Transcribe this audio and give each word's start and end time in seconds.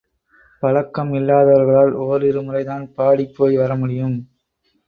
பழக்கம் 0.63 1.11
இல்லாதவர்களால் 1.13 1.93
ஒரிரு 2.05 2.41
முறைதான் 2.43 2.85
பாடிப் 2.97 3.35
போய் 3.37 3.57
வர 3.57 3.75
முடியும். 3.75 4.17